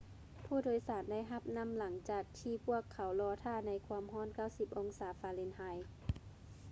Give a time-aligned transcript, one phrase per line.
[0.45, 5.77] ຜູ້ໂດຍສານໄດ້ຮັບນໍ້າຫຼັງຈາກທີ່ພວກເຂົາລໍຖ້າໃນຄວາມຮ້ອນ 90 ອົງສາຟາເລັນຮາຍ